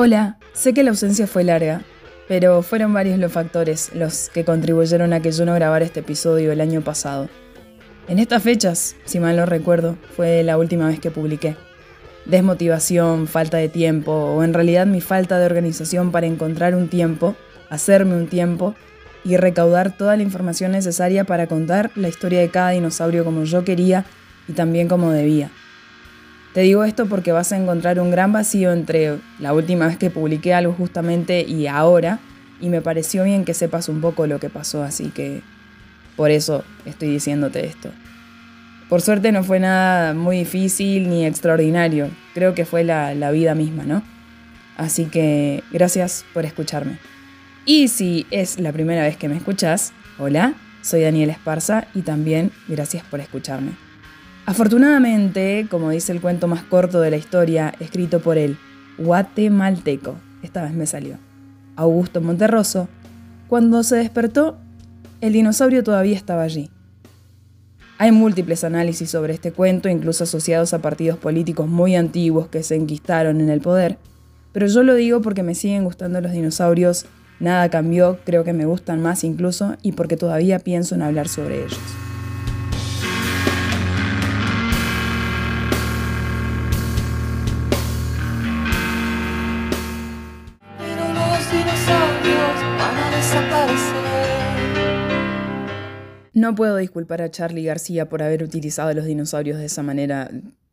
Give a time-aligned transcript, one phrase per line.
[0.00, 1.82] Hola, sé que la ausencia fue larga,
[2.28, 6.52] pero fueron varios los factores los que contribuyeron a que yo no grabara este episodio
[6.52, 7.28] el año pasado.
[8.06, 11.56] En estas fechas, si mal no recuerdo, fue la última vez que publiqué.
[12.26, 17.34] Desmotivación, falta de tiempo, o en realidad mi falta de organización para encontrar un tiempo,
[17.68, 18.76] hacerme un tiempo
[19.24, 23.64] y recaudar toda la información necesaria para contar la historia de cada dinosaurio como yo
[23.64, 24.04] quería
[24.46, 25.50] y también como debía.
[26.54, 30.10] Te digo esto porque vas a encontrar un gran vacío entre la última vez que
[30.10, 32.20] publiqué algo justamente y ahora,
[32.60, 35.42] y me pareció bien que sepas un poco lo que pasó, así que
[36.16, 37.90] por eso estoy diciéndote esto.
[38.88, 43.54] Por suerte no fue nada muy difícil ni extraordinario, creo que fue la, la vida
[43.54, 44.02] misma, ¿no?
[44.76, 46.98] Así que gracias por escucharme.
[47.66, 52.50] Y si es la primera vez que me escuchas, hola, soy Daniel Esparza y también
[52.66, 53.87] gracias por escucharme.
[54.48, 58.56] Afortunadamente, como dice el cuento más corto de la historia, escrito por el
[58.96, 61.18] guatemalteco, esta vez me salió,
[61.76, 62.88] Augusto Monterroso,
[63.46, 64.56] cuando se despertó,
[65.20, 66.70] el dinosaurio todavía estaba allí.
[67.98, 72.74] Hay múltiples análisis sobre este cuento, incluso asociados a partidos políticos muy antiguos que se
[72.74, 73.98] enquistaron en el poder,
[74.52, 77.04] pero yo lo digo porque me siguen gustando los dinosaurios,
[77.38, 81.64] nada cambió, creo que me gustan más incluso, y porque todavía pienso en hablar sobre
[81.64, 82.07] ellos.
[96.38, 100.30] No puedo disculpar a Charlie García por haber utilizado a los dinosaurios de esa manera.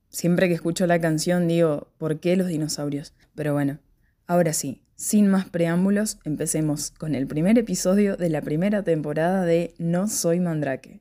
[0.09, 3.15] Siempre que escucho la canción digo, ¿por qué los dinosaurios?
[3.33, 3.79] Pero bueno,
[4.27, 9.73] ahora sí, sin más preámbulos, empecemos con el primer episodio de la primera temporada de
[9.79, 10.99] No Soy Mandrake.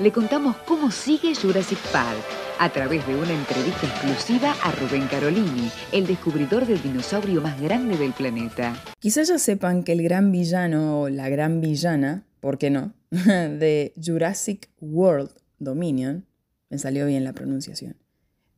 [0.00, 5.70] Le contamos cómo sigue Jurassic Park a través de una entrevista exclusiva a Rubén Carolini,
[5.92, 8.76] el descubridor del dinosaurio más grande del planeta.
[8.98, 13.92] Quizás ya sepan que el gran villano o la gran villana, ¿por qué no?, de
[14.02, 16.26] Jurassic World Dominion,
[16.70, 17.96] me salió bien la pronunciación,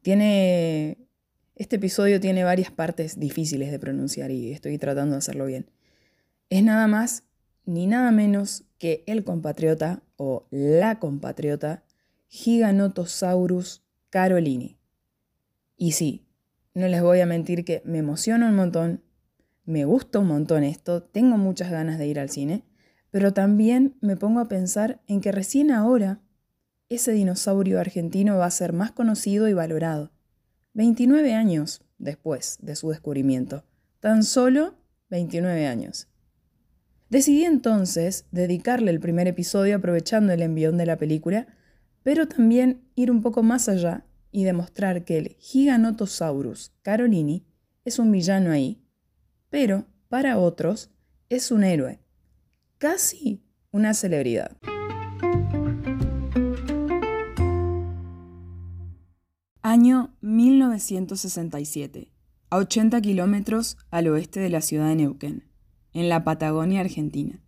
[0.02, 0.98] tiene...
[1.54, 5.70] Este episodio tiene varias partes difíciles de pronunciar y estoy tratando de hacerlo bien.
[6.50, 7.24] Es nada más
[7.64, 11.82] ni nada menos que el compatriota o la compatriota
[12.28, 14.78] Giganotosaurus Carolini.
[15.76, 16.26] Y sí,
[16.74, 19.02] no les voy a mentir que me emociona un montón,
[19.64, 22.64] me gusta un montón esto, tengo muchas ganas de ir al cine,
[23.10, 26.20] pero también me pongo a pensar en que recién ahora
[26.88, 30.12] ese dinosaurio argentino va a ser más conocido y valorado.
[30.74, 33.64] 29 años después de su descubrimiento.
[34.00, 34.74] Tan solo
[35.08, 36.08] 29 años.
[37.08, 41.46] Decidí entonces dedicarle el primer episodio aprovechando el envión de la película
[42.06, 47.44] pero también ir un poco más allá y demostrar que el Giganotosaurus carolini
[47.84, 48.80] es un villano ahí,
[49.50, 50.92] pero para otros
[51.30, 51.98] es un héroe,
[52.78, 54.56] casi una celebridad.
[59.60, 62.12] Año 1967,
[62.50, 65.50] a 80 kilómetros al oeste de la ciudad de Neuquén,
[65.92, 67.42] en la Patagonia Argentina.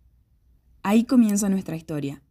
[0.83, 2.21] Ahí comienza nuestra historia,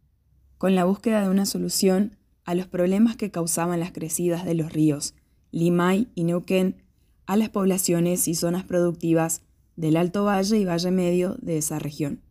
[0.59, 2.18] con la búsqueda de una solución
[2.49, 5.13] a los problemas que causaban las crecidas de los ríos
[5.51, 6.81] Limay y Neuquén
[7.27, 9.43] a las poblaciones y zonas productivas
[9.75, 12.23] del Alto Valle y Valle Medio de esa región.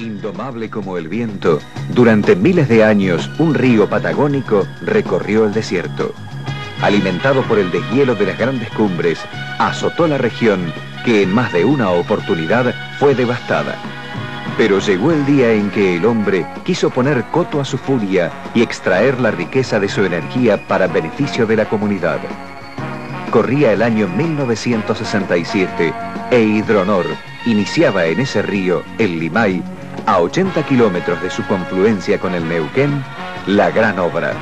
[0.00, 1.60] Indomable como el viento,
[1.94, 6.12] durante miles de años un río patagónico recorrió el desierto.
[6.82, 9.20] Alimentado por el deshielo de las grandes cumbres,
[9.60, 10.72] azotó la región
[11.04, 13.78] que en más de una oportunidad fue devastada.
[14.56, 18.62] Pero llegó el día en que el hombre quiso poner coto a su furia y
[18.62, 22.20] extraer la riqueza de su energía para beneficio de la comunidad.
[23.30, 25.92] Corría el año 1967
[26.30, 27.06] e Hidronor
[27.46, 29.62] iniciaba en ese río, el Limay,
[30.06, 33.02] a 80 kilómetros de su confluencia con el Neuquén,
[33.46, 34.34] la gran obra.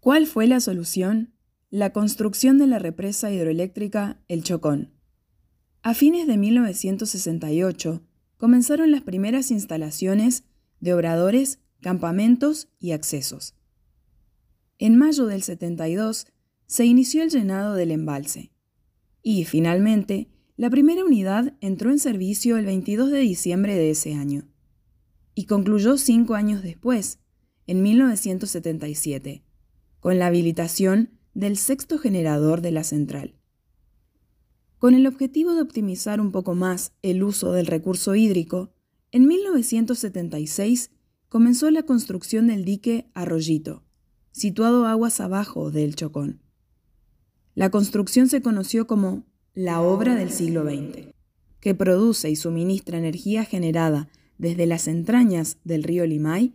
[0.00, 1.32] ¿Cuál fue la solución?
[1.70, 4.93] La construcción de la represa hidroeléctrica El Chocón.
[5.86, 8.00] A fines de 1968
[8.38, 10.44] comenzaron las primeras instalaciones
[10.80, 13.54] de obradores, campamentos y accesos.
[14.78, 16.26] En mayo del 72
[16.66, 18.50] se inició el llenado del embalse
[19.22, 24.48] y, finalmente, la primera unidad entró en servicio el 22 de diciembre de ese año
[25.34, 27.18] y concluyó cinco años después,
[27.66, 29.42] en 1977,
[30.00, 33.34] con la habilitación del sexto generador de la central.
[34.84, 38.68] Con el objetivo de optimizar un poco más el uso del recurso hídrico,
[39.12, 40.90] en 1976
[41.30, 43.82] comenzó la construcción del dique Arroyito,
[44.30, 46.42] situado aguas abajo del Chocón.
[47.54, 51.14] La construcción se conoció como la obra del siglo XX,
[51.60, 56.52] que produce y suministra energía generada desde las entrañas del río Limay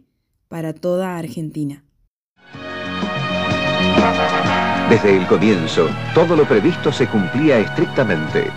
[0.48, 1.84] para toda Argentina.
[4.90, 8.48] Desde el comienzo, todo lo previsto se cumplía estrictamente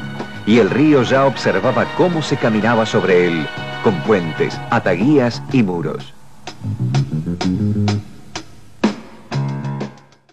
[0.47, 3.47] y el río ya observaba cómo se caminaba sobre él,
[3.85, 6.15] con puentes, ataguías y muros.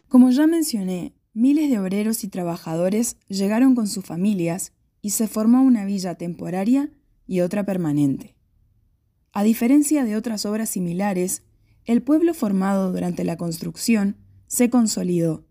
[0.08, 5.64] Como ya mencioné, miles de obreros y trabajadores llegaron con sus familias y se formó
[5.64, 6.90] una villa temporaria
[7.28, 8.38] y otra permanente.
[9.34, 11.44] A diferencia de otras obras similares,
[11.84, 14.16] el pueblo formado durante la construcción
[14.48, 15.49] se consolidó.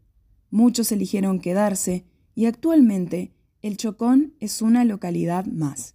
[0.50, 5.95] Muchos eligieron quedarse y actualmente el Chocón es una localidad más.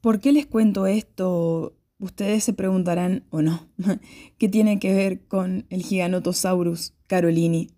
[0.00, 1.76] ¿Por qué les cuento esto?
[1.98, 3.68] Ustedes se preguntarán, o no,
[4.38, 7.72] ¿qué tiene que ver con el Giganotosaurus carolini,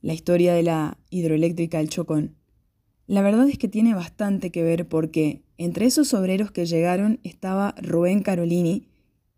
[0.00, 2.37] la historia de la hidroeléctrica del Chocón?
[3.08, 7.74] La verdad es que tiene bastante que ver porque entre esos obreros que llegaron estaba
[7.80, 8.86] Rubén Carolini,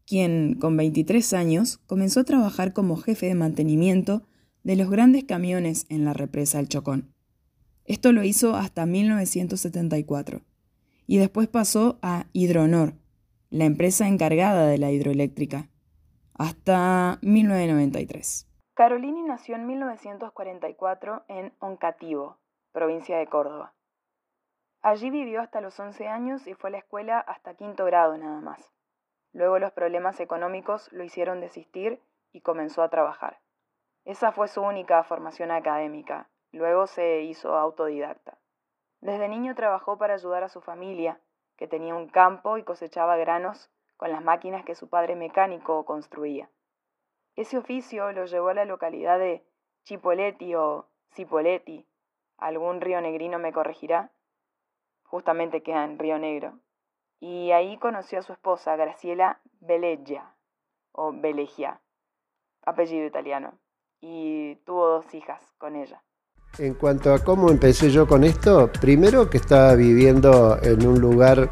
[0.09, 4.23] quien con 23 años comenzó a trabajar como jefe de mantenimiento
[4.65, 7.15] de los grandes camiones en la represa del Chocón.
[7.85, 10.41] Esto lo hizo hasta 1974
[11.07, 12.95] y después pasó a Hidronor,
[13.51, 15.69] la empresa encargada de la hidroeléctrica,
[16.35, 18.49] hasta 1993.
[18.75, 22.40] Carolini nació en 1944 en Oncativo,
[22.73, 23.75] provincia de Córdoba.
[24.83, 28.41] Allí vivió hasta los 11 años y fue a la escuela hasta quinto grado nada
[28.41, 28.73] más.
[29.33, 32.03] Luego los problemas económicos lo hicieron desistir
[32.33, 33.41] y comenzó a trabajar.
[34.05, 36.29] Esa fue su única formación académica.
[36.53, 38.39] Luego se hizo autodidacta.
[39.01, 41.21] Desde niño trabajó para ayudar a su familia,
[41.57, 46.51] que tenía un campo y cosechaba granos con las máquinas que su padre mecánico construía.
[47.37, 49.45] Ese oficio lo llevó a la localidad de
[49.85, 51.87] Chipoleti o Cipoleti.
[52.41, 54.11] Algún río negrino me corregirá.
[55.05, 56.59] Justamente queda en Río Negro
[57.21, 60.25] y ahí conoció a su esposa, Graciela Veleggia,
[60.93, 61.81] o Velegia,
[62.65, 63.59] apellido italiano,
[64.01, 66.03] y tuvo dos hijas con ella.
[66.59, 71.51] En cuanto a cómo empecé yo con esto, primero que estaba viviendo en un lugar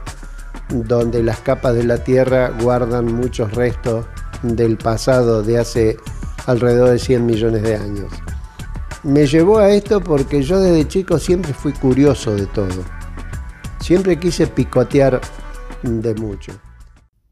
[0.70, 4.06] donde las capas de la tierra guardan muchos restos
[4.42, 5.96] del pasado de hace
[6.46, 8.37] alrededor de 100 millones de años.
[9.04, 12.84] Me llevó a esto porque yo desde chico siempre fui curioso de todo.
[13.80, 15.20] Siempre quise picotear
[15.84, 16.52] de mucho.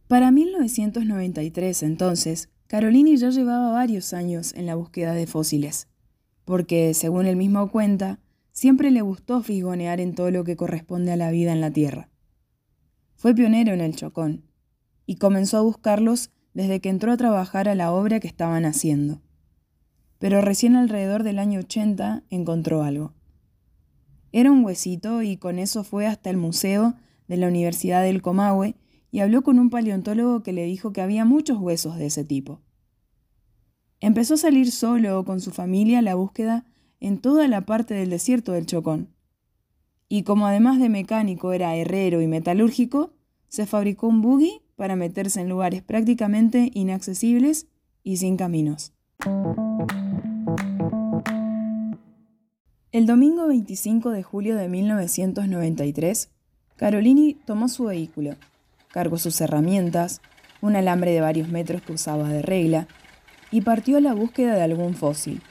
[0.06, 5.88] Para 1993, entonces, Carolini ya llevaba varios años en la búsqueda de fósiles,
[6.44, 8.20] porque, según él mismo cuenta,
[8.52, 12.08] siempre le gustó fisgonear en todo lo que corresponde a la vida en la Tierra.
[13.16, 14.44] Fue pionero en el Chocón,
[15.04, 19.20] y comenzó a buscarlos desde que entró a trabajar a la obra que estaban haciendo.
[20.18, 23.12] Pero recién alrededor del año 80 encontró algo.
[24.32, 26.94] Era un huesito y con eso fue hasta el museo
[27.28, 28.76] de la Universidad del Comahue
[29.10, 32.60] y habló con un paleontólogo que le dijo que había muchos huesos de ese tipo.
[34.00, 36.66] Empezó a salir solo o con su familia a la búsqueda
[37.00, 39.14] en toda la parte del desierto del Chocón.
[40.08, 43.14] Y como además de mecánico era herrero y metalúrgico,
[43.48, 47.68] se fabricó un buggy para meterse en lugares prácticamente inaccesibles
[48.02, 48.95] y sin caminos.
[52.92, 56.30] El domingo 25 de julio de 1993,
[56.76, 58.36] Carolini tomó su vehículo,
[58.90, 60.20] cargó sus herramientas,
[60.60, 62.88] un alambre de varios metros que usaba de regla,
[63.50, 65.42] y partió a la búsqueda de algún fósil.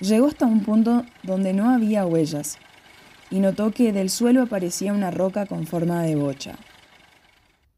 [0.00, 2.58] Llegó hasta un punto donde no había huellas,
[3.30, 6.58] y notó que del suelo aparecía una roca con forma de bocha.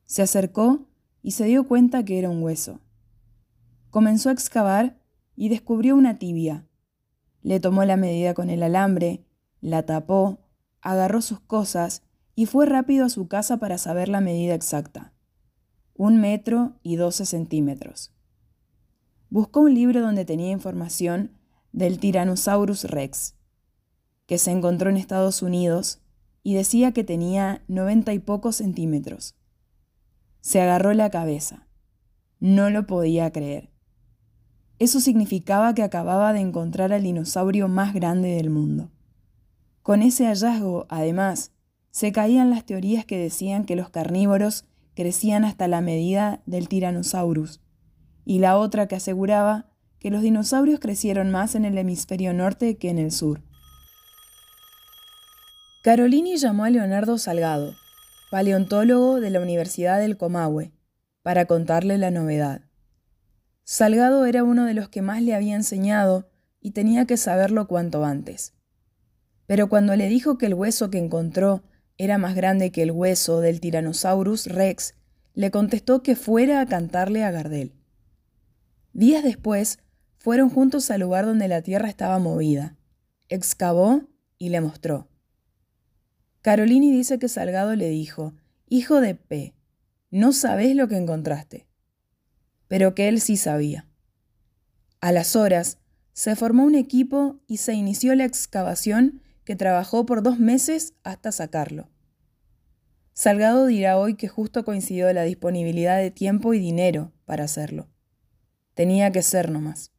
[0.05, 0.87] Se acercó
[1.23, 2.81] y se dio cuenta que era un hueso.
[3.93, 4.99] Comenzó a excavar
[5.37, 6.67] y descubrió una tibia.
[7.43, 9.25] Le tomó la medida con el alambre,
[9.61, 10.41] la tapó
[10.81, 12.03] agarró sus cosas
[12.35, 15.13] y fue rápido a su casa para saber la medida exacta.
[15.95, 18.13] Un metro y doce centímetros.
[19.31, 21.39] Buscó un libro donde tenía información
[21.73, 23.37] del Tyrannosaurus rex,
[24.27, 26.01] que se encontró en Estados Unidos
[26.43, 29.37] y decía que tenía noventa y pocos centímetros.
[30.41, 31.69] Se agarró la cabeza.
[32.41, 33.72] No lo podía creer.
[34.83, 38.91] Eso significaba que acababa de encontrar al dinosaurio más grande del mundo.
[39.81, 41.53] Con ese hallazgo, además,
[41.93, 44.65] se caían las teorías que decían que los carnívoros
[44.97, 47.61] crecían hasta la medida del Tyrannosaurus,
[48.25, 49.67] y la otra que aseguraba
[50.01, 53.41] que los dinosaurios crecieron más en el hemisferio norte que en el sur.
[55.85, 57.73] Carolini llamó a Leonardo Salgado,
[58.33, 60.73] paleontólogo de la Universidad del Comahue,
[61.23, 62.63] para contarle la novedad.
[63.73, 66.29] Salgado era uno de los que más le había enseñado
[66.61, 68.53] y tenía que saberlo cuanto antes.
[69.47, 71.63] Pero cuando le dijo que el hueso que encontró
[71.97, 74.93] era más grande que el hueso del Tyrannosaurus rex,
[75.33, 77.73] le contestó que fuera a cantarle a Gardel.
[78.93, 79.79] Días después,
[80.19, 82.77] fueron juntos al lugar donde la tierra estaba movida.
[83.31, 84.03] Excavó
[84.37, 85.09] y le mostró.
[86.43, 88.35] Carolini dice que Salgado le dijo,
[88.69, 89.55] Hijo de P,
[90.11, 91.72] no sabés lo que encontraste.
[92.73, 93.87] Pero que él sí sabía.
[95.03, 95.77] A las horas,
[96.15, 101.33] se formó un equipo y se inició la excavación que trabajó por dos meses hasta
[101.33, 101.91] sacarlo.
[103.13, 107.91] Salgado dirá hoy que justo coincidió la disponibilidad de tiempo y dinero para hacerlo.
[108.73, 109.93] Tenía que ser nomás.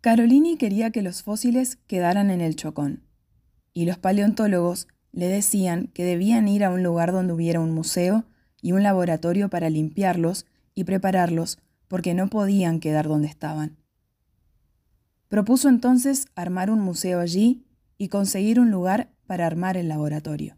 [0.00, 3.02] Carolini quería que los fósiles quedaran en el chocón,
[3.72, 8.24] y los paleontólogos le decían que debían ir a un lugar donde hubiera un museo
[8.60, 13.76] y un laboratorio para limpiarlos y prepararlos porque no podían quedar donde estaban.
[15.28, 17.66] Propuso entonces armar un museo allí
[17.98, 20.56] y conseguir un lugar para armar el laboratorio.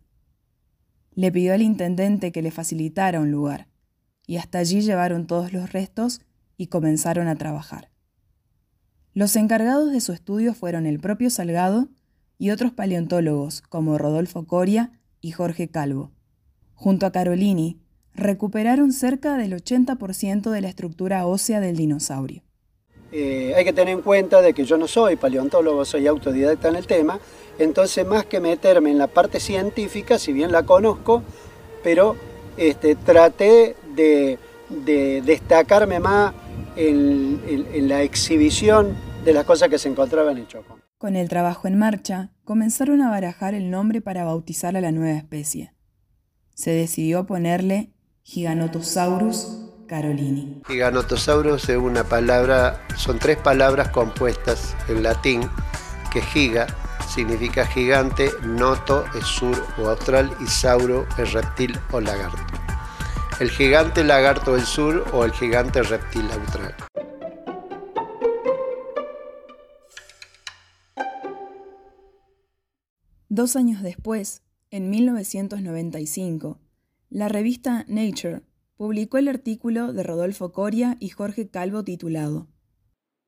[1.14, 3.68] Le pidió al intendente que le facilitara un lugar,
[4.26, 6.22] y hasta allí llevaron todos los restos
[6.56, 7.90] y comenzaron a trabajar.
[9.12, 11.88] Los encargados de su estudio fueron el propio Salgado
[12.38, 16.12] y otros paleontólogos como Rodolfo Coria y Jorge Calvo.
[16.74, 17.78] Junto a Carolini,
[18.14, 22.42] recuperaron cerca del 80% de la estructura ósea del dinosaurio.
[23.12, 26.76] Eh, hay que tener en cuenta de que yo no soy paleontólogo, soy autodidacta en
[26.76, 27.20] el tema,
[27.58, 31.22] entonces más que meterme en la parte científica, si bien la conozco,
[31.84, 32.16] pero
[32.56, 34.38] este, traté de,
[35.24, 36.34] destacarme más
[36.74, 40.83] en, la exhibición de las cosas que se encontraban en Chocón.
[41.04, 45.18] Con el trabajo en marcha, comenzaron a barajar el nombre para bautizar a la nueva
[45.18, 45.74] especie.
[46.54, 47.92] Se decidió ponerle
[48.22, 50.62] Giganotosaurus carolini.
[50.66, 55.42] Giganotosaurus es una palabra, son tres palabras compuestas en latín,
[56.10, 56.68] que giga
[57.06, 62.42] significa gigante, noto es sur o austral y sauro es reptil o lagarto.
[63.40, 66.74] El gigante lagarto del sur o el gigante reptil austral.
[73.36, 76.60] Dos años después, en 1995,
[77.10, 78.42] la revista Nature
[78.76, 82.46] publicó el artículo de Rodolfo Coria y Jorge Calvo titulado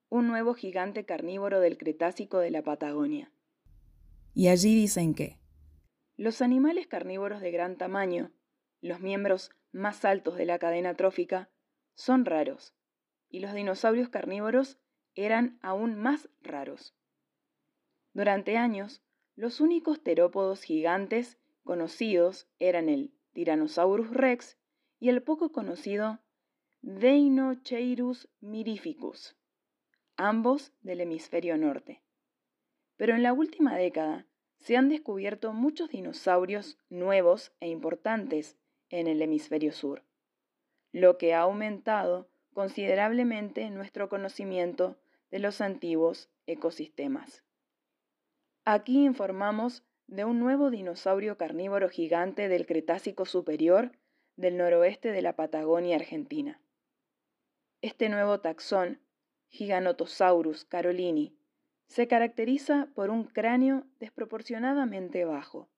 [0.08, 3.32] Un nuevo gigante carnívoro del Cretácico de la Patagonia.
[4.32, 5.40] Y allí dicen que
[6.16, 8.30] los animales carnívoros de gran tamaño,
[8.80, 11.50] los miembros más altos de la cadena trófica,
[11.96, 12.76] son raros,
[13.28, 14.78] y los dinosaurios carnívoros
[15.16, 16.94] eran aún más raros.
[18.14, 19.02] Durante años,
[19.36, 24.56] los únicos terópodos gigantes conocidos eran el Tyrannosaurus rex
[24.98, 26.20] y el poco conocido
[26.80, 29.36] Deinocheirus mirificus,
[30.16, 32.02] ambos del hemisferio norte.
[32.96, 34.26] Pero en la última década
[34.56, 38.56] se han descubierto muchos dinosaurios nuevos e importantes
[38.88, 40.02] en el hemisferio sur,
[40.92, 44.96] lo que ha aumentado considerablemente nuestro conocimiento
[45.30, 47.45] de los antiguos ecosistemas.
[48.68, 53.92] Aquí informamos de un nuevo dinosaurio carnívoro gigante del Cretácico superior
[54.34, 56.60] del noroeste de la Patagonia Argentina.
[57.80, 59.00] Este nuevo taxón,
[59.50, 61.38] Giganotosaurus carolini,
[61.86, 65.68] se caracteriza por un cráneo desproporcionadamente bajo,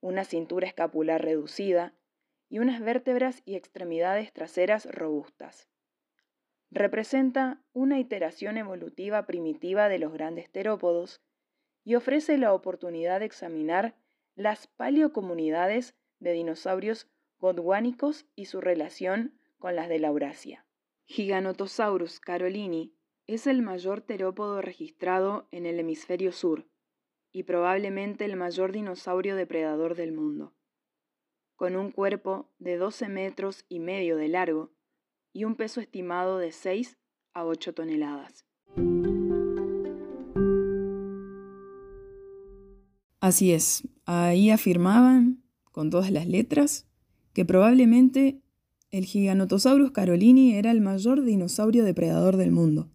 [0.00, 1.94] una cintura escapular reducida
[2.48, 5.68] y unas vértebras y extremidades traseras robustas.
[6.72, 11.20] Representa una iteración evolutiva primitiva de los grandes terópodos
[11.84, 13.94] y ofrece la oportunidad de examinar
[14.34, 17.08] las paleocomunidades de dinosaurios
[17.38, 20.66] gondwanicos y su relación con las de la Eurasia.
[21.06, 22.94] Giganotosaurus carolini
[23.26, 26.66] es el mayor terópodo registrado en el hemisferio sur
[27.32, 30.54] y probablemente el mayor dinosaurio depredador del mundo.
[31.56, 34.72] Con un cuerpo de 12 metros y medio de largo
[35.32, 36.98] y un peso estimado de 6
[37.34, 38.46] a 8 toneladas.
[43.20, 46.86] Así es, ahí afirmaban, con todas las letras,
[47.34, 48.40] que probablemente
[48.90, 52.88] el Giganotosaurus carolini era el mayor dinosaurio depredador del mundo,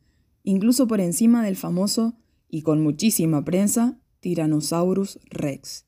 [0.43, 2.15] incluso por encima del famoso,
[2.49, 5.85] y con muchísima prensa, Tyrannosaurus rex.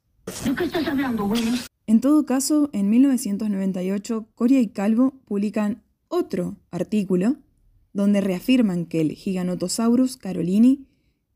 [1.88, 7.38] En todo caso, en 1998, Coria y Calvo publican otro artículo
[7.94, 10.86] donde reafirman que el Giganotosaurus carolini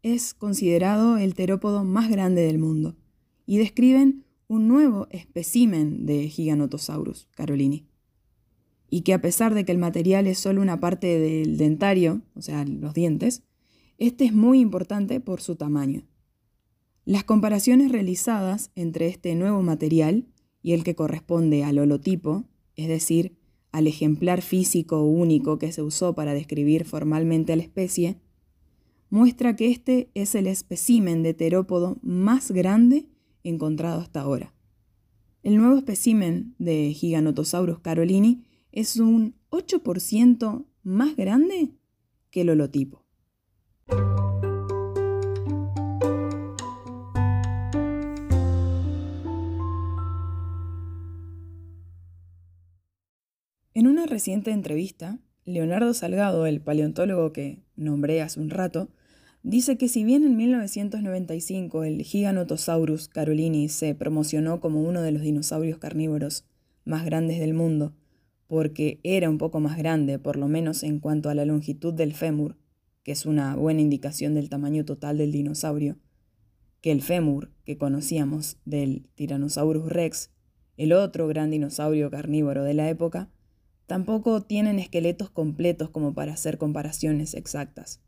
[0.04, 2.96] es considerado el terópodo más grande del mundo
[3.46, 7.86] y describen un nuevo espécimen de Giganotosaurus carolini.
[8.90, 12.42] Y que a pesar de que el material es solo una parte del dentario, o
[12.42, 13.44] sea, los dientes,
[13.98, 16.04] este es muy importante por su tamaño.
[17.06, 20.28] Las comparaciones realizadas entre este nuevo material
[20.62, 23.38] y el que corresponde al holotipo, es decir,
[23.72, 28.18] al ejemplar físico único que se usó para describir formalmente a la especie,
[29.12, 33.10] muestra que este es el espécimen de terópodo más grande
[33.44, 34.56] encontrado hasta ahora.
[35.44, 41.76] El nuevo espécimen de Giganotosaurus carolini es un 8% más grande
[42.32, 43.06] que el holotipo.
[53.74, 58.90] En una reciente entrevista, Leonardo Salgado, el paleontólogo que nombré hace un rato,
[59.44, 65.22] dice que si bien en 1995 el Giganotosaurus carolini se promocionó como uno de los
[65.22, 66.46] dinosaurios carnívoros
[66.86, 67.94] más grandes del mundo,
[68.48, 72.14] porque era un poco más grande, por lo menos en cuanto a la longitud del
[72.14, 72.58] fémur,
[73.04, 75.98] que es una buena indicación del tamaño total del dinosaurio,
[76.82, 80.32] que el fémur que conocíamos del Tyrannosaurus rex,
[80.78, 83.30] el otro gran dinosaurio carnívoro de la época,
[83.92, 88.00] Tampoco tienen esqueletos completos como para hacer comparaciones exactas.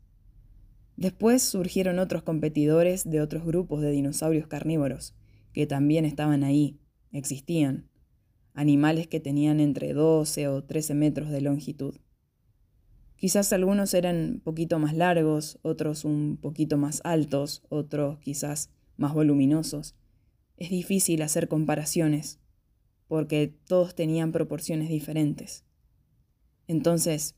[0.96, 5.14] Después surgieron otros competidores de otros grupos de dinosaurios carnívoros,
[5.52, 6.78] que también estaban ahí,
[7.10, 7.88] existían,
[8.54, 11.96] animales que tenían entre 12 o 13 metros de longitud.
[13.16, 19.96] Quizás algunos eran poquito más largos, otros un poquito más altos, otros quizás más voluminosos.
[20.56, 22.38] Es difícil hacer comparaciones,
[23.08, 25.64] porque todos tenían proporciones diferentes.
[26.68, 27.34] Entonces,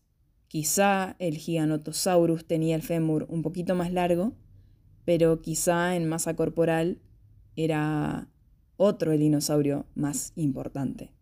[0.49, 4.35] quizá el Giganotosaurus tenía el fémur un poquito más largo,
[5.05, 6.99] pero quizá en masa corporal
[7.57, 8.29] era
[8.77, 11.13] otro el dinosaurio más importante.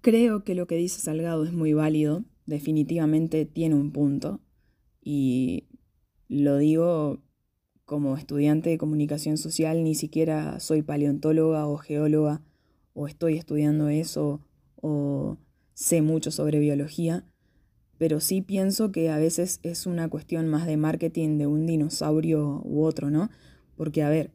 [0.00, 4.40] Creo que lo que dice Salgado es muy válido, definitivamente tiene un punto,
[5.00, 5.68] y
[6.28, 7.20] lo digo
[7.84, 12.42] como estudiante de comunicación social, ni siquiera soy paleontóloga o geóloga
[12.94, 14.40] o estoy estudiando eso
[14.82, 15.38] o
[15.72, 17.24] sé mucho sobre biología,
[17.96, 22.60] pero sí pienso que a veces es una cuestión más de marketing de un dinosaurio
[22.64, 23.30] u otro, ¿no?
[23.76, 24.32] Porque, a ver,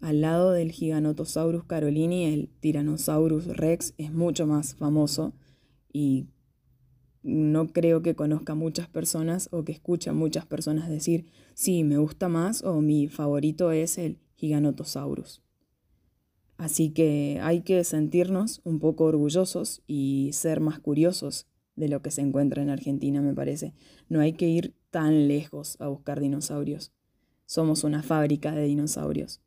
[0.00, 5.32] al lado del Giganotosaurus carolini, el Tyrannosaurus rex es mucho más famoso
[5.92, 6.26] y
[7.22, 11.98] no creo que conozca muchas personas o que escuche a muchas personas decir, sí, me
[11.98, 15.43] gusta más o mi favorito es el Giganotosaurus.
[16.56, 22.10] Así que hay que sentirnos un poco orgullosos y ser más curiosos de lo que
[22.10, 23.74] se encuentra en Argentina, me parece.
[24.08, 26.92] No hay que ir tan lejos a buscar dinosaurios.
[27.46, 29.40] Somos una fábrica de dinosaurios.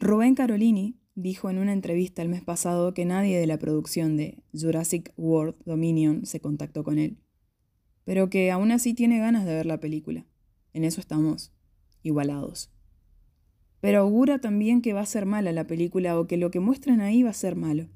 [0.00, 4.42] Rubén Carolini dijo en una entrevista el mes pasado que nadie de la producción de
[4.52, 7.18] Jurassic World Dominion se contactó con él,
[8.04, 10.26] pero que aún así tiene ganas de ver la película.
[10.72, 11.52] En eso estamos
[12.02, 12.72] igualados.
[13.80, 17.00] Pero augura también que va a ser mala la película o que lo que muestran
[17.00, 17.88] ahí va a ser malo.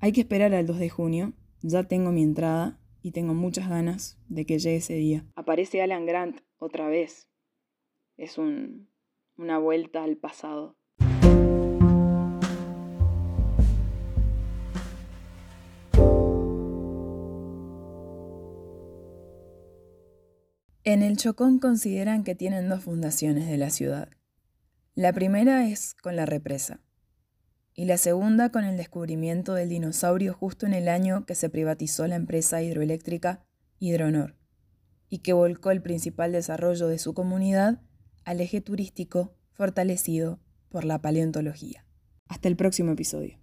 [0.00, 4.18] Hay que esperar al 2 de junio, ya tengo mi entrada y tengo muchas ganas
[4.28, 5.24] de que llegue ese día.
[5.34, 7.28] Aparece Alan Grant otra vez.
[8.16, 8.88] Es un,
[9.36, 10.77] una vuelta al pasado.
[20.88, 24.08] En el Chocón consideran que tienen dos fundaciones de la ciudad.
[24.94, 26.80] La primera es con la represa
[27.74, 32.06] y la segunda con el descubrimiento del dinosaurio justo en el año que se privatizó
[32.06, 33.44] la empresa hidroeléctrica
[33.78, 34.34] Hidronor
[35.10, 37.82] y que volcó el principal desarrollo de su comunidad
[38.24, 41.84] al eje turístico fortalecido por la paleontología.
[42.28, 43.38] Hasta el próximo episodio.